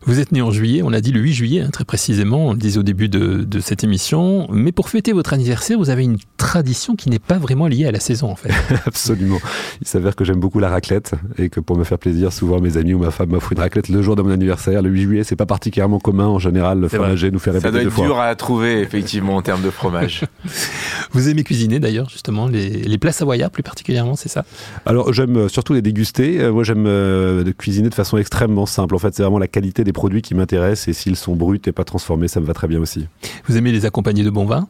Vous 0.06 0.20
êtes 0.20 0.32
né 0.32 0.42
en 0.42 0.50
juillet, 0.50 0.82
on 0.82 0.90
l'a 0.90 1.00
dit 1.00 1.12
le 1.12 1.20
8 1.20 1.32
juillet, 1.32 1.60
hein, 1.62 1.70
très 1.72 1.86
précisément, 1.86 2.48
on 2.48 2.52
le 2.52 2.58
disait 2.58 2.78
au 2.78 2.82
début 2.82 3.08
de, 3.08 3.42
de 3.42 3.60
cette 3.60 3.84
émission. 3.84 4.46
Mais 4.50 4.70
pour 4.70 4.90
fêter 4.90 5.12
votre 5.12 5.32
anniversaire, 5.32 5.78
vous 5.78 5.88
avez 5.88 6.04
une 6.04 6.18
tradition 6.36 6.94
qui 6.94 7.08
n'est 7.08 7.18
pas 7.18 7.38
vraiment 7.38 7.68
liée 7.68 7.86
à 7.86 7.90
la 7.92 8.00
saison, 8.00 8.30
en 8.30 8.36
fait. 8.36 8.50
Absolument. 8.86 9.38
Il 9.80 9.86
s'avère 9.88 10.14
que 10.14 10.24
j'aime 10.26 10.40
beaucoup 10.40 10.58
la 10.58 10.68
raclette 10.68 11.12
et 11.38 11.48
que 11.48 11.58
pour 11.58 11.78
me 11.78 11.84
faire 11.84 11.98
plaisir, 11.98 12.34
souvent 12.34 12.60
mes 12.60 12.76
amis 12.76 12.92
ou 12.92 12.98
ma 12.98 13.10
femme 13.10 13.30
m'offrent 13.30 13.52
une 13.52 13.60
raclette 13.60 13.88
le 13.88 14.02
jour 14.02 14.14
de 14.14 14.20
mon 14.20 14.30
anniversaire. 14.30 14.82
Le 14.82 14.90
8 14.90 15.02
juillet, 15.02 15.24
c'est 15.24 15.36
pas 15.36 15.46
particulièrement 15.46 15.98
commun. 15.98 16.26
En 16.26 16.38
général, 16.38 16.80
le 16.80 16.88
fromager 16.88 17.30
nous 17.30 17.38
fait 17.38 17.50
Ça 17.52 17.54
répéter 17.58 17.72
doit 17.72 17.80
deux 17.80 17.86
être 17.88 17.94
fois. 17.94 18.04
dur 18.06 18.18
à 18.20 18.34
trouver, 18.36 18.80
effectivement, 18.82 19.36
en 19.36 19.42
termes 19.42 19.62
de 19.62 19.70
fromage. 19.70 20.24
Vous 21.12 21.28
aimez 21.30 21.44
cuisiner 21.44 21.78
d'ailleurs, 21.80 22.10
justement, 22.10 22.46
les, 22.48 22.68
les 22.68 22.98
plats 22.98 23.12
savoyards 23.12 23.50
plus 23.50 23.62
particulièrement, 23.62 24.16
c'est 24.16 24.28
ça? 24.28 24.44
Alors 24.84 25.12
j'aime 25.14 25.36
euh, 25.36 25.48
surtout 25.48 25.72
les 25.72 25.80
déguster. 25.82 26.40
Euh, 26.40 26.52
Moi 26.52 26.64
j'aime 26.64 26.84
euh, 26.86 27.44
cuisiner 27.56 27.88
de 27.88 27.94
façon 27.94 28.18
extrêmement 28.18 28.66
simple. 28.66 28.94
En 28.94 28.98
fait 28.98 29.14
c'est 29.14 29.22
vraiment 29.22 29.38
la 29.38 29.43
qualité 29.46 29.84
des 29.84 29.92
produits 29.92 30.22
qui 30.22 30.34
m'intéresse 30.34 30.88
et 30.88 30.92
s'ils 30.92 31.16
sont 31.16 31.36
bruts 31.36 31.60
et 31.66 31.72
pas 31.72 31.84
transformés 31.84 32.28
ça 32.28 32.40
me 32.40 32.46
va 32.46 32.54
très 32.54 32.68
bien 32.68 32.80
aussi. 32.80 33.06
Vous 33.46 33.56
aimez 33.56 33.72
les 33.72 33.86
accompagner 33.86 34.24
de 34.24 34.30
bons 34.30 34.46
vins? 34.46 34.68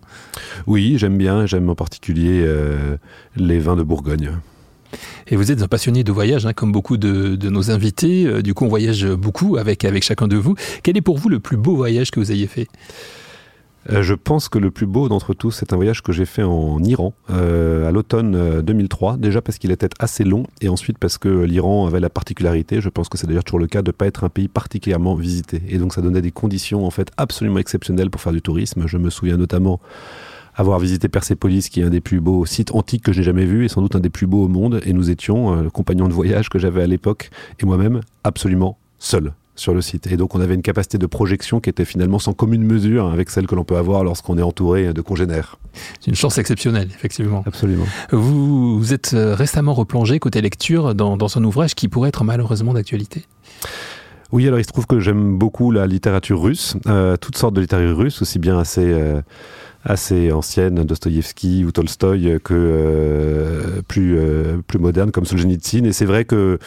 Oui 0.67 0.97
j'aime 0.99 1.19
bien. 1.19 1.47
J'aime 1.47 1.69
en 1.69 1.75
particulier 1.75 2.43
euh, 2.45 2.97
les 3.37 3.59
vins 3.59 3.77
de 3.77 3.83
Bourgogne. 3.83 4.31
Et 5.27 5.37
vous 5.37 5.51
êtes 5.51 5.61
un 5.63 5.67
passionné 5.67 6.05
de 6.05 6.13
voyage, 6.13 6.47
hein, 6.47 6.53
comme 6.53 6.71
beaucoup 6.71 6.97
de, 6.97 7.35
de 7.35 7.51
nos 7.51 7.71
invités. 7.71 8.27
Euh, 8.27 8.43
Du 8.43 8.55
coup, 8.55 8.65
on 8.65 8.69
voyage 8.69 9.05
beaucoup 9.07 9.57
avec, 9.57 9.85
avec 9.85 10.05
chacun 10.05 10.29
de 10.29 10.37
vous. 10.37 10.55
Quel 10.83 10.97
est 10.97 11.01
pour 11.01 11.19
vous 11.19 11.29
le 11.29 11.41
plus 11.41 11.57
beau 11.57 11.75
voyage 11.75 12.11
que 12.13 12.21
vous 12.21 12.31
ayez 12.31 12.47
fait? 12.47 12.69
Euh, 13.91 14.03
je 14.03 14.15
pense 14.15 14.49
que 14.49 14.59
le 14.59 14.71
plus 14.71 14.87
beau 14.87 15.09
d'entre 15.09 15.35
tous, 15.35 15.51
c'est 15.51 15.73
un 15.73 15.77
voyage 15.77 16.03
que 16.03 16.13
j'ai 16.13 16.25
fait 16.25 16.43
en 16.43 16.83
Iran 16.83 17.13
euh, 17.31 17.89
à 17.89 17.93
l'automne 17.93 18.35
euh, 18.35 18.63
2003. 18.63 19.17
Déjà 19.17 19.43
parce 19.43 19.59
qu'il 19.59 19.71
était 19.71 19.91
assez 19.99 20.25
long 20.25 20.47
et 20.61 20.69
ensuite 20.69 20.99
parce 20.99 21.19
que 21.19 21.45
l'Iran 21.45 21.87
avait 21.87 22.01
la 22.01 22.11
particularité, 22.11 22.81
je 22.81 22.89
pense 22.89 23.09
que 23.09 23.19
c'est 23.19 23.27
d'ailleurs 23.27 23.45
toujours 23.45 23.61
le 23.61 23.67
cas, 23.67 23.83
de 23.83 23.89
ne 23.89 23.93
pas 23.93 24.07
être 24.07 24.25
un 24.25 24.29
pays 24.29 24.49
particulièrement 24.49 25.15
visité. 25.15 25.63
Et 25.69 25.79
donc 25.79 25.93
ça 25.93 26.03
donnait 26.03 26.23
des 26.23 26.33
conditions 26.33 26.87
en 26.87 26.91
fait 26.91 27.11
absolument 27.17 27.59
exceptionnelles 27.59 28.11
pour 28.11 28.21
faire 28.21 28.33
du 28.33 28.43
tourisme. 28.43 28.85
Je 28.87 28.99
me 28.99 29.11
souviens 29.11 29.37
notamment 29.37 29.81
avoir 30.57 30.79
visité 30.79 31.09
Persépolis, 31.09 31.69
qui 31.69 31.81
est 31.81 31.85
un 31.85 31.91
des 31.91 32.01
plus 32.01 32.21
beaux 32.21 32.47
sites 32.47 32.75
antiques 32.75 33.03
que 33.03 33.13
j'ai 33.13 33.23
jamais 33.23 33.45
vu 33.45 33.65
et 33.65 33.69
sans 33.69 33.83
doute 33.83 33.97
un 33.97 34.01
des 34.01 34.11
plus 34.11 34.27
beaux 34.27 34.45
au 34.45 34.49
monde. 34.49 34.81
Et 34.85 34.93
nous 34.93 35.11
étions, 35.11 35.53
euh, 35.59 35.63
le 35.63 35.95
de 35.95 36.13
voyage 36.13 36.49
que 36.49 36.59
j'avais 36.59 36.83
à 36.83 36.87
l'époque 36.87 37.31
et 37.61 37.67
moi-même, 37.67 38.01
absolument 38.23 38.79
seuls 38.99 39.33
sur 39.57 39.75
le 39.75 39.81
site. 39.81 40.07
Et 40.09 40.17
donc 40.17 40.35
on 40.35 40.41
avait 40.41 40.55
une 40.55 40.63
capacité 40.63 40.99
de 40.99 41.07
projection 41.07 41.61
qui 41.61 41.71
était 41.71 41.85
finalement 41.85 42.19
sans 42.19 42.33
commune 42.33 42.65
mesure 42.65 43.07
avec 43.07 43.31
celle 43.31 43.47
que 43.47 43.55
l'on 43.55 43.65
peut 43.65 43.77
avoir 43.77 44.05
lorsqu'on 44.05 44.39
est 44.39 44.43
entouré 44.43 44.93
de 44.93 45.01
congénères. 45.01 45.59
C'est 46.01 46.09
une 46.09 46.17
chance 46.17 46.39
exceptionnelle, 46.39 46.89
effectivement. 46.95 47.43
Absolument. 47.47 47.87
Vous, 48.13 48.79
vous 48.79 48.93
êtes 48.93 49.13
euh, 49.15 49.35
récemment 49.35 49.75
replongé 49.75 50.19
côté 50.19 50.41
lecture 50.41 50.95
dans, 50.95 51.17
dans 51.17 51.37
un 51.39 51.45
ouvrage 51.45 51.75
qui 51.75 51.89
pourrait 51.89 52.11
être 52.11 52.25
malheureusement 52.25 52.75
d'actualité. 52.75 53.25
Oui, 54.33 54.49
alors 54.49 54.59
il 54.59 54.65
se 54.65 54.73
trouve 54.73 54.87
que 54.87 54.99
j'aime 54.99 55.39
beaucoup 55.39 55.71
la 55.71 55.87
littérature 55.87 56.43
russe, 56.43 56.77
euh, 56.87 57.17
toutes 57.17 57.37
sortes 57.37 57.55
de 57.55 57.61
littérature 57.61 57.97
russe, 57.97 58.21
aussi 58.21 58.41
bien 58.41 58.59
assez, 58.59 58.83
euh, 58.85 59.21
assez 59.85 60.33
ancienne, 60.33 60.83
Dostoïevski 60.83 61.65
ou 61.65 61.71
Tolstoï, 61.71 62.41
que 62.43 62.55
euh, 62.55 63.83
plus, 63.87 64.17
euh, 64.19 64.59
plus 64.67 64.79
moderne 64.79 65.13
comme 65.13 65.25
Solzhenitsyn. 65.25 65.85
Et 65.85 65.93
c'est 65.93 66.07
vrai 66.07 66.25
que 66.25 66.59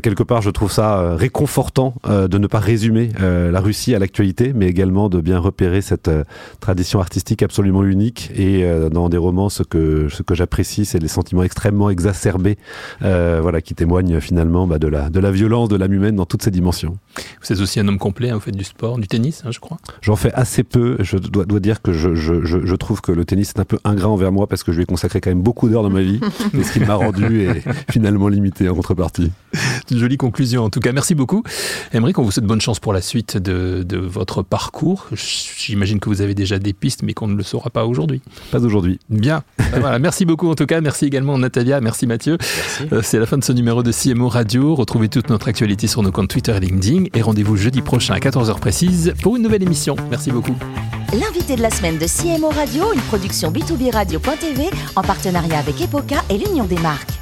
quelque 0.00 0.22
part, 0.22 0.42
je 0.42 0.50
trouve 0.50 0.70
ça 0.70 0.98
euh, 0.98 1.16
réconfortant 1.16 1.94
euh, 2.06 2.28
de 2.28 2.38
ne 2.38 2.46
pas 2.46 2.58
résumer 2.58 3.10
euh, 3.20 3.50
la 3.50 3.60
Russie 3.60 3.94
à 3.94 3.98
l'actualité, 3.98 4.52
mais 4.54 4.66
également 4.66 5.08
de 5.08 5.20
bien 5.20 5.38
repérer 5.38 5.80
cette 5.80 6.08
euh, 6.08 6.24
tradition 6.60 7.00
artistique 7.00 7.42
absolument 7.42 7.84
unique. 7.84 8.30
Et 8.34 8.64
euh, 8.64 8.88
dans 8.88 9.08
des 9.08 9.16
romans, 9.16 9.48
ce 9.48 9.62
que, 9.62 10.08
ce 10.08 10.22
que 10.22 10.34
j'apprécie, 10.34 10.84
c'est 10.84 10.98
les 10.98 11.08
sentiments 11.08 11.42
extrêmement 11.42 11.90
exacerbés, 11.90 12.58
euh, 13.02 13.38
voilà, 13.40 13.60
qui 13.60 13.74
témoignent 13.74 14.20
finalement 14.20 14.66
bah, 14.66 14.78
de, 14.78 14.88
la, 14.88 15.08
de 15.08 15.20
la 15.20 15.30
violence 15.30 15.68
de 15.68 15.76
l'âme 15.76 15.92
humaine 15.92 16.16
dans 16.16 16.26
toutes 16.26 16.42
ses 16.42 16.50
dimensions. 16.50 16.98
Vous 17.42 17.52
êtes 17.52 17.60
aussi 17.60 17.80
un 17.80 17.88
homme 17.88 17.98
complet, 17.98 18.30
hein, 18.30 18.34
vous 18.34 18.40
faites 18.40 18.56
du 18.56 18.64
sport, 18.64 18.98
du 18.98 19.06
tennis, 19.06 19.42
hein, 19.44 19.50
je 19.50 19.60
crois. 19.60 19.78
J'en 20.02 20.16
fais 20.16 20.32
assez 20.32 20.64
peu. 20.64 20.96
Je 21.00 21.16
dois, 21.16 21.44
dois 21.44 21.60
dire 21.60 21.80
que 21.80 21.92
je, 21.92 22.14
je, 22.14 22.44
je, 22.44 22.64
je 22.64 22.74
trouve 22.74 23.00
que 23.00 23.12
le 23.12 23.24
tennis 23.24 23.50
est 23.50 23.60
un 23.60 23.64
peu 23.64 23.78
ingrat 23.84 24.08
envers 24.08 24.32
moi 24.32 24.46
parce 24.46 24.62
que 24.62 24.72
je 24.72 24.78
lui 24.78 24.82
ai 24.82 24.86
consacré 24.86 25.20
quand 25.20 25.30
même 25.30 25.42
beaucoup 25.42 25.68
d'heures 25.68 25.82
dans 25.82 25.90
ma 25.90 26.02
vie. 26.02 26.20
et 26.54 26.62
ce 26.62 26.72
qu'il 26.72 26.86
m'a 26.86 26.94
rendu 26.94 27.42
est 27.42 27.62
finalement 27.90 28.28
limité 28.28 28.68
en 28.68 28.74
contrepartie. 28.74 29.30
C'est 29.86 29.94
une 29.94 30.00
jolie 30.00 30.16
conclusion 30.16 30.64
en 30.64 30.70
tout 30.70 30.80
cas. 30.80 30.92
Merci 30.92 31.14
beaucoup. 31.14 31.42
Émeric, 31.92 32.18
on 32.18 32.22
vous 32.22 32.30
souhaite 32.30 32.44
bonne 32.46 32.60
chance 32.60 32.80
pour 32.80 32.92
la 32.92 33.00
suite 33.00 33.36
de, 33.36 33.84
de 33.86 33.98
votre 33.98 34.42
parcours. 34.42 35.06
J'imagine 35.12 36.00
que 36.00 36.08
vous 36.08 36.20
avez 36.22 36.34
déjà 36.34 36.58
des 36.58 36.72
pistes, 36.72 37.02
mais 37.02 37.14
qu'on 37.14 37.28
ne 37.28 37.36
le 37.36 37.42
saura 37.42 37.70
pas 37.70 37.86
aujourd'hui. 37.86 38.20
Pas 38.50 38.60
aujourd'hui. 38.60 38.98
Bien. 39.10 39.42
Ben 39.58 39.80
voilà, 39.80 39.98
merci 39.98 40.24
beaucoup 40.24 40.48
en 40.48 40.54
tout 40.54 40.66
cas. 40.66 40.80
Merci 40.80 41.04
également 41.06 41.38
Natalia. 41.38 41.80
Merci 41.80 42.06
Mathieu. 42.06 42.38
Euh, 42.92 43.00
C'est 43.02 43.18
la 43.18 43.26
fin 43.26 43.38
de 43.38 43.44
ce 43.44 43.52
numéro 43.52 43.82
de 43.82 43.92
CMO 43.92 44.28
Radio. 44.28 44.74
Retrouvez 44.74 45.08
toute 45.08 45.30
notre 45.30 45.48
actualité 45.48 45.86
sur 45.86 46.02
nos 46.02 46.10
comptes 46.12 46.28
Twitter 46.28 46.56
et 46.56 46.60
LinkedIn. 46.60 47.04
Et 47.14 47.22
rendez-vous 47.22 47.56
jeudi 47.56 47.82
prochain 47.82 48.14
à 48.14 48.18
14h 48.18 48.58
précise 48.58 49.14
pour 49.22 49.36
une 49.36 49.42
nouvelle 49.42 49.62
émission. 49.62 49.96
Merci 50.10 50.30
beaucoup. 50.30 50.56
L'invité 51.12 51.54
de 51.54 51.62
la 51.62 51.70
semaine 51.70 51.98
de 51.98 52.06
CMO 52.06 52.48
Radio, 52.48 52.92
une 52.92 53.00
production 53.02 53.52
B2B 53.52 53.92
Radio.tv 53.92 54.70
en 54.96 55.02
partenariat 55.02 55.58
avec 55.58 55.80
Epoca 55.80 56.16
et 56.28 56.38
l'Union 56.38 56.64
des 56.64 56.78
marques. 56.78 57.12